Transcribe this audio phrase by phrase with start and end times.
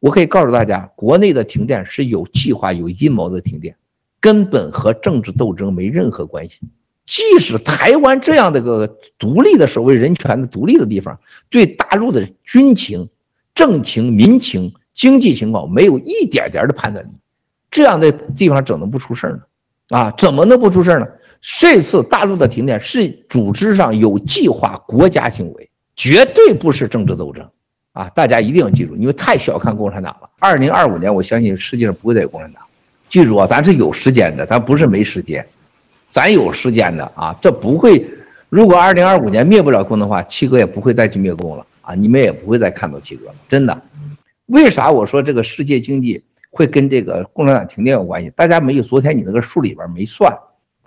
[0.00, 3.76] 我可以告诉大家，国内的停电是有计划、有阴谋的停电，
[4.20, 6.60] 根本和政治斗争没任何关系。
[7.04, 13.08] 即使台湾这样的个独立的所谓人权的独立的地方，对大陆的军情、
[13.54, 17.08] 政情、民情、经济情况没有一点点的判断力，
[17.70, 19.40] 这样的地方怎么能不出事呢？
[19.88, 21.06] 啊，怎么能不出事呢？
[21.40, 27.48] 这次大陆的停电是组织上有计划国家行为，绝对不是政治斗争。
[27.98, 30.30] 啊，大家一定要记住，因为太小看共产党了。
[30.38, 32.62] 二零二五年，我相信世界上不会再有共产党。
[33.10, 35.44] 记住啊，咱是有时间的，咱不是没时间，
[36.12, 37.36] 咱有时间的啊。
[37.42, 38.06] 这不会，
[38.50, 43.82] 如果二零二五年灭不了共的话，七哥也不会再去灭共了啊，你们也不会再看到七哥了，真的。
[44.46, 48.30] 为啥我说这个世界经济会跟这个共产党停电有关系？
[48.36, 50.32] 大家没有，昨天你那个数里边没算，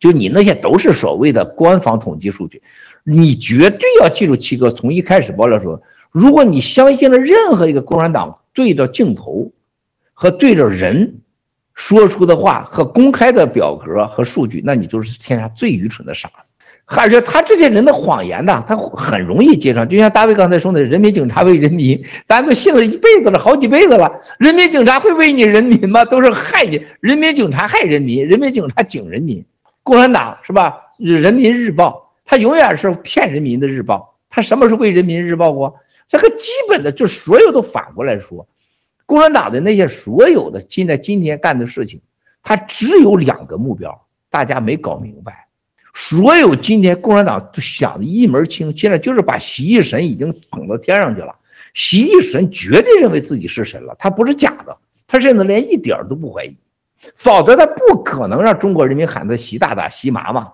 [0.00, 2.60] 就你那些都是所谓的官方统计数据，
[3.04, 5.80] 你绝对要记住，七哥从一开始爆料说。
[6.16, 9.52] 如果你相信了任何一个共产党对着镜头
[10.14, 11.18] 和对着人
[11.74, 16.54] 说出的话和公开的表格和数据，那你就是天下最愚蠢的傻子。
[16.86, 19.86] 而且他这些人的谎言呢，他很容易接上。
[19.86, 24.10] 就像大卫刚才说的，人民警察为人民，咱都信了一辈子了，好几辈子了。
[24.38, 26.02] 人民警察会为你人民吗？
[26.06, 26.82] 都是害你。
[27.00, 29.44] 人民警察害人民，人民警察警人民。
[29.82, 30.78] 共产党是吧？
[30.96, 34.14] 人民日报，他永远是骗人民的日报。
[34.30, 35.76] 他什么时候为人民日报过？
[36.08, 38.48] 这个基本的就所有都反过来说，
[39.06, 42.00] 共产党的那些所有的现在今天干的事情，
[42.42, 45.48] 他只有两个目标，大家没搞明白。
[45.94, 51.36] 所有今天共产党都想的一门清，现在就是把习义神已经捧到天上去了。
[51.72, 56.56] 习义神绝对认为自己是神了，他不是假的，他甚至连一点都不怀疑，
[57.14, 60.52] 否则他不可能让中国人民喊他习大大、习麻麻，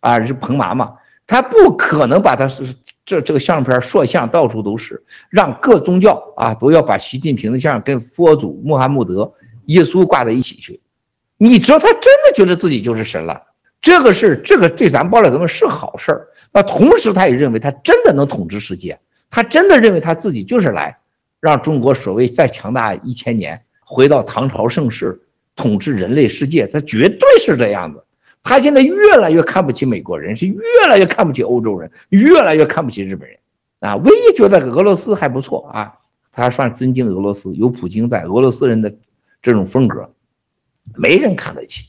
[0.00, 0.97] 啊是彭麻麻。
[1.28, 9.34] 他不可能把他是这这个相片塑像到处都是，让各宗教啊都要把习近平的像跟佛祖、穆罕默德、
[9.66, 10.80] 耶稣挂在一起去。
[11.36, 13.42] 你知道他真的觉得自己就是神了，
[13.82, 16.28] 这个是这个对咱爆料革命是好事儿。
[16.50, 18.98] 那同时他也认为他真的能统治世界，
[19.30, 20.98] 他真的认为他自己就是来
[21.40, 25.20] 让中国所谓再强大一千年，回到唐朝盛世，
[25.54, 28.02] 统治人类世界，他绝对是这样子。
[28.42, 33.38] 他现在越来越看不起美国人，是越来越看不起欧洲人，越来越看不起日本人，
[33.80, 35.94] 啊，唯一觉得俄罗斯还不错啊，
[36.32, 38.94] 他算尊敬俄罗斯，有普京在，俄罗斯人的
[39.42, 40.12] 这种风格，
[40.96, 41.84] 没人看得起。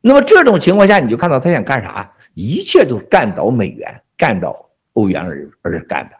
[0.00, 2.12] 那么这种情况下，你就看到他想干啥？
[2.34, 6.16] 一切都干倒美元，干倒欧元而而干的。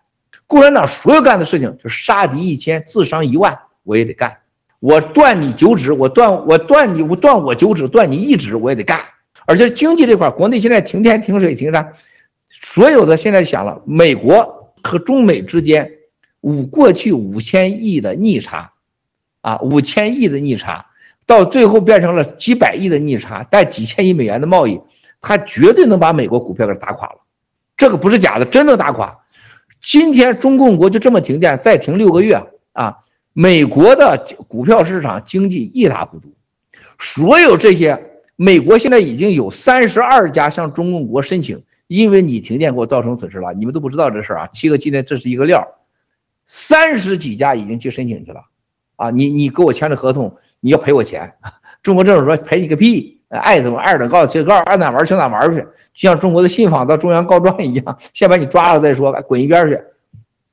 [0.48, 4.38] 共产党所有干的事情，就杀敌一千，自伤一万，我也得干。
[4.80, 9.00] 我断你九指，我断我断你，我断我九指，断你一指，我也得干。
[9.48, 11.94] 而且经济这块，国内现在停电、停水、停啥，
[12.50, 15.91] 所有的现在想了，美国和中美之间
[16.42, 18.72] 五过去五千亿的逆差，
[19.41, 20.84] 啊，五千亿的逆差，
[21.25, 24.82] 到最后变成了几百亿的逆差，带几千亿美元的贸易，
[25.22, 27.20] 它绝对能把美国股票给打垮了，
[27.75, 29.19] 这个不是假的，真能打垮。
[29.82, 32.38] 今天中共国就这么停电，再停六个月
[32.72, 32.98] 啊，
[33.32, 36.34] 美国的股票市场经济一塌糊涂，
[36.98, 38.04] 所有这些。
[38.41, 44.47] 美国现在已经有三十二家向中共国申请，因为你停电给我造成损失了，你们都不知道这事儿啊。
[44.53, 45.66] 七哥今天这是一个料，
[46.47, 48.43] 三十几家已经去申请去了，
[48.94, 51.34] 啊，你你给我签的合同，你要赔我钱。
[51.82, 55.60] 中国政府说赔你个屁，爱怎么二等告去告，爱哪玩去哪玩去，
[55.93, 59.72] 就像中国的信访到中央告状一样，先把你抓了再说，滚一边去，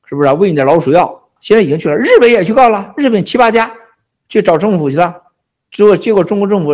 [0.05, 0.33] 是不是啊？
[0.33, 3.71] 喂你点老鼠药，现在已经去了，日本也去告了，日本七八家
[4.27, 5.21] 去找政府去了。
[5.75, 6.71] 结果，结果中国政府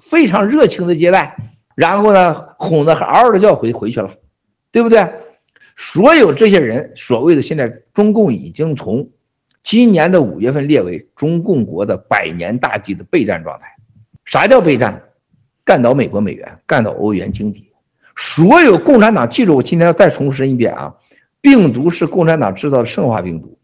[0.00, 1.36] 非常热情的接待，
[1.74, 4.08] 然后呢，哄得嗷嗷的叫回回去了，
[4.70, 5.04] 对不对？
[5.74, 9.10] 所有这些人，所谓的现在中共已经从
[9.64, 13.66] 今年的五月份列为中共国的百年大计的备战状态。
[14.24, 15.02] 啥叫备战？
[15.64, 17.72] 干倒美国美元，干倒欧元经济。
[18.14, 20.94] 所有共产党，记住，我今天要再重申一遍啊，
[21.40, 23.55] 病毒是共产党制造的生化病毒。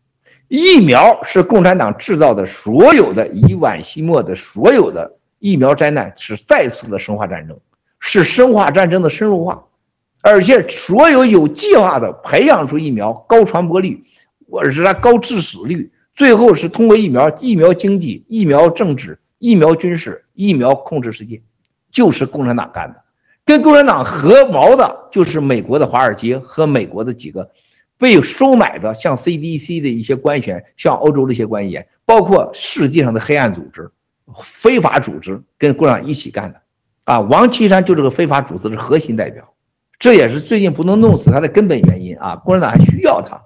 [0.54, 7.58] 疫苗是共产党制造的，所有的以晚希末的所有的疫苗灾难是再次的生化战争，
[8.00, 9.64] 是生化战争的深入化，
[10.20, 14.04] 而且所有有计划的培养出疫苗高传播率，
[14.50, 21.40] 或者是它高致死率，最后是通过疫苗、疫苗经济、疫苗政治、疫苗军事、疫苗控制世界，
[21.90, 23.00] 就是共产党干的。
[23.46, 27.50] 跟共产党合谋的就是美国的华尔街和美国的几个。
[27.98, 33.90] 被收买的，像 CDC 的一些官员，像欧洲的一些官员，包括世界上的黑暗组织、
[34.42, 36.60] 非法组织，跟共产党一起干的，
[37.04, 39.52] 啊，王岐山就这个非法组织的核心代表，
[39.98, 42.36] 这也是最近不能弄死他的根本原因啊！
[42.36, 43.40] 共产党还需要他，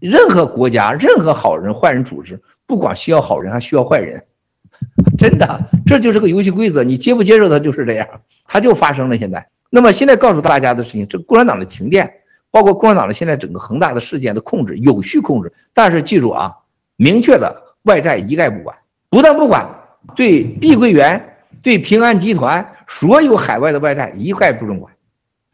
[0.00, 4.24] 任何国家、任何好人、坏人组织不管需要好人，还需要坏人。
[5.18, 8.08] 真的，这就是个游戏规则，你接不接受它就是这样，
[8.46, 9.18] 它就发生了。
[9.18, 12.19] 现在，那么现在告诉大家的事情，这共产党的停电，
[12.50, 15.52] 包括共产党的现在整个恒大的事件的控制，有序控制。
[15.72, 16.56] 但是记住啊，
[16.96, 18.76] 明确的外债一概不管，
[19.08, 19.66] 不但不管，
[20.14, 24.92] 对碧桂园、对平安集团所有海外的外债一概不准管。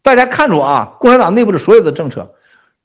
[0.02, 2.34] 大家看住啊，共产党内部的所有的政策，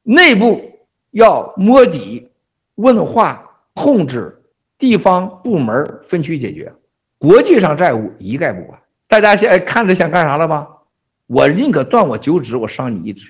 [0.03, 0.79] 内部
[1.11, 2.29] 要摸底、
[2.75, 4.37] 问话、控制。
[4.81, 6.73] 地方部门分区解决，
[7.19, 8.79] 国际上债务一概不管。
[9.07, 10.67] 大家现在看着想干啥了吧？
[11.27, 13.27] 我宁可断我九指，我伤你一指；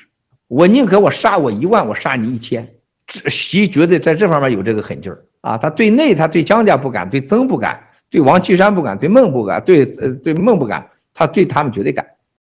[0.51, 2.67] 我宁可我杀我一万，我杀你一千。
[3.07, 5.57] 这习绝对在这方面有这个狠劲儿啊！
[5.57, 12.05] 他对内，他对江家不敢，对曾不敢，对王岐山不敢，对孟不敢，对呃对孟不敢，他对他们绝对敢。